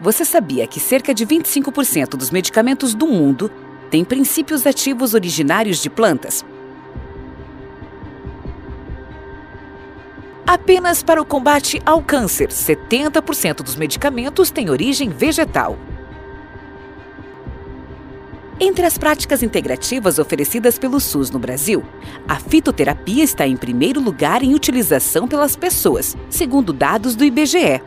Você 0.00 0.24
sabia 0.24 0.66
que 0.66 0.80
cerca 0.80 1.12
de 1.12 1.26
25% 1.26 2.16
dos 2.16 2.30
medicamentos 2.30 2.94
do 2.94 3.06
mundo 3.06 3.50
têm 3.90 4.02
princípios 4.02 4.66
ativos 4.66 5.12
originários 5.12 5.82
de 5.82 5.90
plantas? 5.90 6.42
Apenas 10.46 11.02
para 11.02 11.20
o 11.20 11.24
combate 11.24 11.82
ao 11.84 12.02
câncer, 12.02 12.48
70% 12.48 13.56
dos 13.56 13.76
medicamentos 13.76 14.50
têm 14.50 14.70
origem 14.70 15.10
vegetal. 15.10 15.78
Entre 18.58 18.84
as 18.86 18.96
práticas 18.96 19.42
integrativas 19.42 20.18
oferecidas 20.18 20.78
pelo 20.78 20.98
SUS 20.98 21.30
no 21.30 21.38
Brasil, 21.38 21.84
a 22.26 22.36
fitoterapia 22.36 23.22
está 23.22 23.46
em 23.46 23.56
primeiro 23.56 24.00
lugar 24.00 24.42
em 24.42 24.54
utilização 24.54 25.28
pelas 25.28 25.56
pessoas, 25.56 26.16
segundo 26.30 26.72
dados 26.72 27.14
do 27.14 27.24
IBGE. 27.24 27.82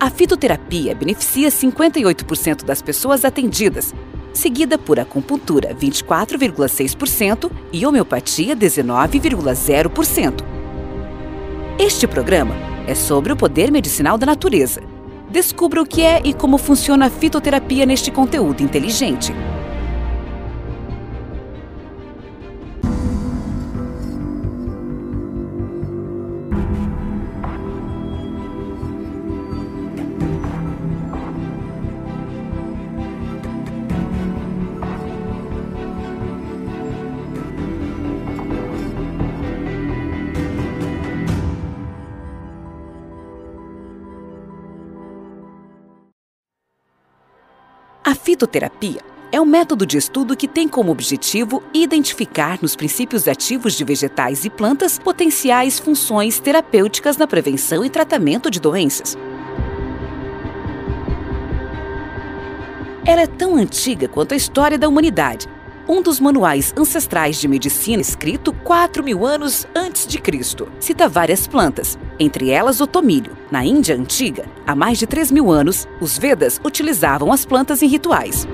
A 0.00 0.10
fitoterapia 0.10 0.94
beneficia 0.94 1.48
58% 1.48 2.64
das 2.64 2.80
pessoas 2.80 3.24
atendidas, 3.24 3.92
seguida 4.32 4.78
por 4.78 5.00
acupuntura 5.00 5.74
24,6% 5.74 7.50
e 7.72 7.84
homeopatia 7.84 8.54
19,0%. 8.54 10.44
Este 11.80 12.06
programa 12.06 12.54
é 12.86 12.94
sobre 12.94 13.32
o 13.32 13.36
poder 13.36 13.72
medicinal 13.72 14.16
da 14.16 14.26
natureza. 14.26 14.82
Descubra 15.28 15.82
o 15.82 15.86
que 15.86 16.02
é 16.02 16.22
e 16.24 16.32
como 16.32 16.58
funciona 16.58 17.06
a 17.06 17.10
fitoterapia 17.10 17.84
neste 17.84 18.12
conteúdo 18.12 18.62
inteligente. 18.62 19.34
Fitoterapia 48.38 49.00
é 49.32 49.40
um 49.40 49.44
método 49.44 49.84
de 49.84 49.98
estudo 49.98 50.36
que 50.36 50.46
tem 50.46 50.68
como 50.68 50.92
objetivo 50.92 51.62
identificar 51.74 52.58
nos 52.62 52.76
princípios 52.76 53.26
ativos 53.26 53.74
de 53.74 53.84
vegetais 53.84 54.44
e 54.44 54.50
plantas 54.50 54.98
potenciais 54.98 55.78
funções 55.78 56.38
terapêuticas 56.38 57.16
na 57.16 57.26
prevenção 57.26 57.84
e 57.84 57.90
tratamento 57.90 58.50
de 58.50 58.60
doenças. 58.60 59.18
Ela 63.04 63.22
é 63.22 63.26
tão 63.26 63.56
antiga 63.56 64.06
quanto 64.06 64.32
a 64.32 64.36
história 64.36 64.78
da 64.78 64.88
humanidade. 64.88 65.48
Um 65.90 66.02
dos 66.02 66.20
manuais 66.20 66.74
ancestrais 66.76 67.40
de 67.40 67.48
medicina 67.48 68.02
escrito 68.02 68.52
4 68.52 69.02
mil 69.02 69.24
anos 69.24 69.66
antes 69.74 70.06
de 70.06 70.18
Cristo 70.18 70.68
cita 70.78 71.08
várias 71.08 71.46
plantas, 71.46 71.98
entre 72.18 72.50
elas 72.50 72.78
o 72.82 72.86
tomilho. 72.86 73.34
Na 73.50 73.64
Índia 73.64 73.96
antiga, 73.96 74.44
há 74.66 74.76
mais 74.76 74.98
de 74.98 75.06
3 75.06 75.32
mil 75.32 75.50
anos, 75.50 75.88
os 75.98 76.18
Vedas 76.18 76.60
utilizavam 76.62 77.32
as 77.32 77.46
plantas 77.46 77.82
em 77.82 77.86
rituais. 77.86 78.46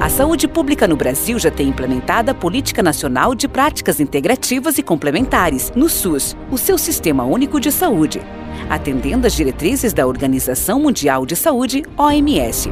A 0.00 0.08
saúde 0.08 0.46
pública 0.46 0.86
no 0.86 0.94
Brasil 0.94 1.36
já 1.36 1.50
tem 1.50 1.68
implementada 1.68 2.30
a 2.30 2.34
Política 2.34 2.84
Nacional 2.84 3.34
de 3.34 3.48
Práticas 3.48 3.98
Integrativas 3.98 4.78
e 4.78 4.82
Complementares, 4.84 5.72
no 5.74 5.88
SUS, 5.88 6.36
o 6.52 6.56
seu 6.56 6.78
Sistema 6.78 7.24
Único 7.24 7.58
de 7.58 7.72
Saúde, 7.72 8.22
atendendo 8.70 9.26
às 9.26 9.32
diretrizes 9.32 9.92
da 9.92 10.06
Organização 10.06 10.78
Mundial 10.78 11.26
de 11.26 11.34
Saúde, 11.34 11.82
OMS. 11.96 12.70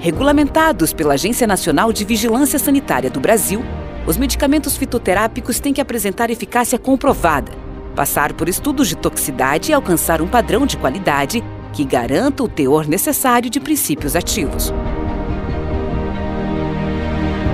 Regulamentados 0.00 0.94
pela 0.94 1.12
Agência 1.12 1.46
Nacional 1.46 1.92
de 1.92 2.06
Vigilância 2.06 2.58
Sanitária 2.58 3.10
do 3.10 3.20
Brasil, 3.20 3.62
os 4.06 4.16
medicamentos 4.16 4.74
fitoterápicos 4.74 5.60
têm 5.60 5.74
que 5.74 5.80
apresentar 5.80 6.30
eficácia 6.30 6.78
comprovada, 6.78 7.52
passar 7.94 8.32
por 8.32 8.48
estudos 8.48 8.88
de 8.88 8.96
toxicidade 8.96 9.70
e 9.70 9.74
alcançar 9.74 10.22
um 10.22 10.26
padrão 10.26 10.64
de 10.64 10.78
qualidade 10.78 11.44
que 11.74 11.84
garanta 11.84 12.42
o 12.42 12.48
teor 12.48 12.88
necessário 12.88 13.50
de 13.50 13.60
princípios 13.60 14.16
ativos. 14.16 14.72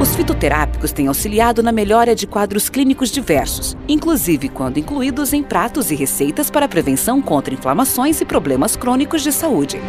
Os 0.00 0.14
fitoterápicos 0.14 0.92
têm 0.92 1.08
auxiliado 1.08 1.64
na 1.64 1.72
melhora 1.72 2.14
de 2.14 2.28
quadros 2.28 2.68
clínicos 2.68 3.10
diversos, 3.10 3.76
inclusive 3.88 4.48
quando 4.48 4.78
incluídos 4.78 5.32
em 5.32 5.42
pratos 5.42 5.90
e 5.90 5.96
receitas 5.96 6.48
para 6.48 6.68
prevenção 6.68 7.20
contra 7.20 7.52
inflamações 7.52 8.20
e 8.20 8.24
problemas 8.24 8.76
crônicos 8.76 9.22
de 9.22 9.32
saúde. 9.32 9.80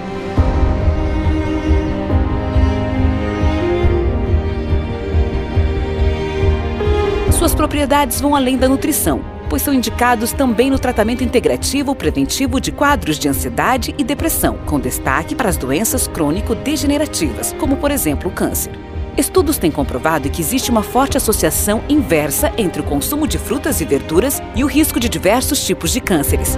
Propriedades 7.57 8.21
vão 8.21 8.35
além 8.35 8.55
da 8.55 8.69
nutrição, 8.69 9.19
pois 9.49 9.63
são 9.63 9.73
indicados 9.73 10.31
também 10.31 10.69
no 10.69 10.77
tratamento 10.77 11.23
integrativo 11.23 11.95
preventivo 11.95 12.61
de 12.61 12.71
quadros 12.71 13.17
de 13.17 13.27
ansiedade 13.27 13.95
e 13.97 14.03
depressão, 14.03 14.59
com 14.67 14.79
destaque 14.79 15.33
para 15.33 15.49
as 15.49 15.57
doenças 15.57 16.07
crônico-degenerativas, 16.07 17.53
como 17.59 17.75
por 17.77 17.89
exemplo 17.89 18.29
o 18.29 18.33
câncer. 18.33 18.71
Estudos 19.17 19.57
têm 19.57 19.71
comprovado 19.71 20.29
que 20.29 20.39
existe 20.39 20.69
uma 20.69 20.83
forte 20.83 21.17
associação 21.17 21.81
inversa 21.89 22.53
entre 22.59 22.81
o 22.81 22.85
consumo 22.85 23.27
de 23.27 23.39
frutas 23.39 23.81
e 23.81 23.85
verduras 23.85 24.39
e 24.55 24.63
o 24.63 24.67
risco 24.67 24.99
de 24.99 25.09
diversos 25.09 25.65
tipos 25.65 25.91
de 25.91 25.99
cânceres. 25.99 26.55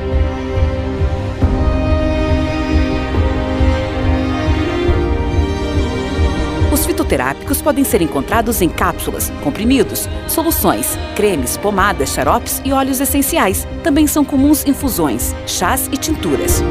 Fitoterápicos 7.09 7.59
podem 7.59 7.83
ser 7.83 8.03
encontrados 8.03 8.61
em 8.61 8.69
cápsulas, 8.69 9.31
comprimidos, 9.43 10.07
soluções, 10.27 10.95
cremes, 11.15 11.57
pomadas, 11.57 12.09
xaropes 12.09 12.61
e 12.63 12.71
óleos 12.71 13.01
essenciais. 13.01 13.67
Também 13.83 14.05
são 14.05 14.23
comuns 14.23 14.63
infusões, 14.67 15.33
chás 15.47 15.89
e 15.91 15.97
tinturas. 15.97 16.61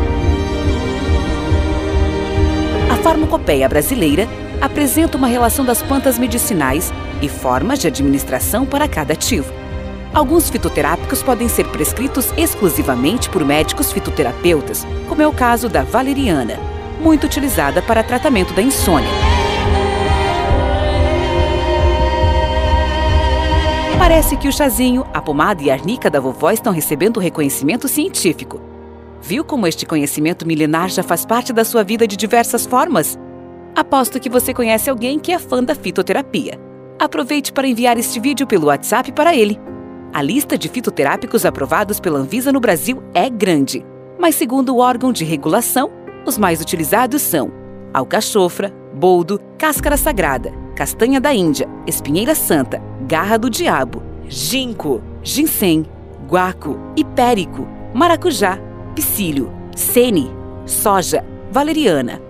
A 2.93 2.97
farmacopeia 3.03 3.69
brasileira 3.69 4.29
apresenta 4.61 5.19
uma 5.19 5.27
relação 5.27 5.65
das 5.65 5.83
plantas 5.83 6.19
medicinais 6.19 6.93
e 7.21 7.29
formas 7.29 7.81
de 7.81 7.89
administração 7.89 8.65
para 8.65 8.87
cada 8.87 9.15
ativo. 9.15 9.53
Alguns 10.15 10.49
fitoterápicos 10.49 11.23
podem 11.23 11.49
ser 11.49 11.67
prescritos 11.69 12.33
exclusivamente 12.37 13.29
por 13.29 13.45
médicos 13.45 13.93
fitoterapeutas, 13.93 14.87
como 15.09 15.21
é 15.21 15.27
o 15.27 15.33
caso 15.33 15.69
da 15.69 15.83
valeriana, 15.83 16.59
muito 17.01 17.25
utilizada 17.25 17.83
para 17.83 18.03
tratamento 18.03 18.55
da 18.55 18.63
insônia. 18.63 19.38
Parece 23.99 24.37
que 24.37 24.47
o 24.47 24.53
chazinho, 24.53 25.05
a 25.13 25.21
pomada 25.21 25.61
e 25.61 25.71
a 25.71 25.75
arnica 25.75 26.09
da 26.09 26.21
vovó 26.21 26.53
estão 26.53 26.73
recebendo 26.73 27.19
reconhecimento 27.19 27.89
científico. 27.89 28.61
Viu 29.21 29.45
como 29.45 29.67
este 29.67 29.85
conhecimento 29.85 30.47
milenar 30.47 30.89
já 30.89 31.03
faz 31.03 31.27
parte 31.27 31.53
da 31.53 31.65
sua 31.65 31.83
vida 31.83 32.07
de 32.07 32.17
diversas 32.17 32.65
formas? 32.65 33.19
Aposto 33.75 34.21
que 34.21 34.31
você 34.31 34.55
conhece 34.55 34.89
alguém 34.89 35.19
que 35.19 35.33
é 35.33 35.39
fã 35.39 35.63
da 35.63 35.75
fitoterapia. 35.75 36.59
Aproveite 36.99 37.53
para 37.53 37.67
enviar 37.67 37.99
este 37.99 38.21
vídeo 38.21 38.47
pelo 38.47 38.69
WhatsApp 38.69 39.11
para 39.13 39.35
ele. 39.35 39.59
A 40.13 40.23
lista 40.23 40.57
de 40.57 40.69
fitoterápicos 40.69 41.45
aprovados 41.45 41.99
pela 41.99 42.21
Anvisa 42.21 42.53
no 42.53 42.61
Brasil 42.61 43.03
é 43.13 43.29
grande, 43.29 43.85
mas 44.19 44.37
segundo 44.37 44.75
o 44.75 44.79
órgão 44.79 45.13
de 45.13 45.25
regulação, 45.25 45.91
os 46.25 46.39
mais 46.39 46.61
utilizados 46.61 47.21
são 47.21 47.53
alcachofra, 47.93 48.73
boldo, 48.95 49.41
cáscara 49.59 49.97
sagrada, 49.97 50.53
castanha 50.77 51.21
da 51.21 51.35
Índia, 51.35 51.69
espinheira 51.87 52.35
santa, 52.35 52.81
garra 53.09 53.39
do 53.39 53.49
diabo, 53.49 54.03
ginkgo, 54.29 55.03
ginseng, 55.23 55.87
guaco, 56.29 56.79
hipérico, 56.95 57.67
maracujá, 57.95 58.59
psyllium, 58.95 59.51
sene, 59.75 60.31
soja, 60.67 61.25
valeriana. 61.51 62.21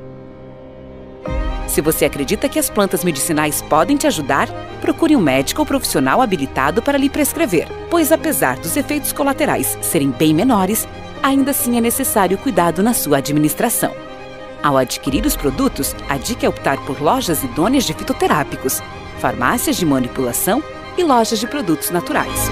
Se 1.66 1.80
você 1.80 2.04
acredita 2.04 2.48
que 2.48 2.60
as 2.60 2.70
plantas 2.70 3.02
medicinais 3.02 3.60
podem 3.60 3.96
te 3.96 4.06
ajudar, 4.06 4.48
procure 4.80 5.16
um 5.16 5.20
médico 5.20 5.62
ou 5.62 5.66
profissional 5.66 6.22
habilitado 6.22 6.80
para 6.80 6.96
lhe 6.96 7.10
prescrever, 7.10 7.66
pois 7.90 8.12
apesar 8.12 8.56
dos 8.58 8.76
efeitos 8.76 9.12
colaterais 9.12 9.76
serem 9.82 10.10
bem 10.10 10.32
menores, 10.32 10.86
ainda 11.20 11.50
assim 11.50 11.76
é 11.76 11.80
necessário 11.80 12.38
cuidado 12.38 12.84
na 12.84 12.94
sua 12.94 13.18
administração. 13.18 13.92
Ao 14.62 14.76
adquirir 14.76 15.26
os 15.26 15.36
produtos, 15.36 15.94
a 16.08 16.16
dica 16.16 16.46
é 16.46 16.48
optar 16.48 16.78
por 16.84 17.00
lojas 17.00 17.42
idôneas 17.42 17.84
de 17.84 17.94
fitoterápicos, 17.94 18.80
farmácias 19.18 19.76
de 19.76 19.84
manipulação 19.84 20.62
e 20.96 21.04
lojas 21.04 21.38
de 21.38 21.46
produtos 21.46 21.90
naturais. 21.90 22.50